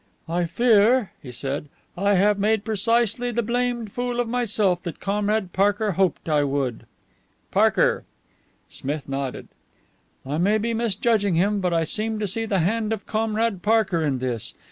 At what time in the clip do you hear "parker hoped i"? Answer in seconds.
5.53-6.43